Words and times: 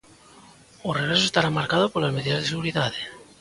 O 0.87 0.89
regreso 0.99 1.25
estará 1.27 1.49
marcado 1.57 1.85
polas 1.93 2.15
medidas 2.17 2.41
de 2.41 2.49
seguridade. 2.53 2.99